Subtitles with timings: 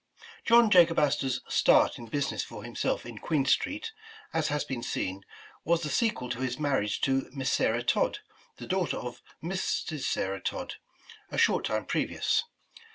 [0.45, 3.91] JOHN Jacob Astor's start in business lor himself in Queen Street,
[4.33, 5.23] as has been seen,
[5.63, 8.17] was the sequel to his marriage to Miss Sarah Todd,
[8.57, 10.05] the daughter of Mrs.
[10.05, 10.73] Sarah Todd,
[11.29, 12.45] a short time previous.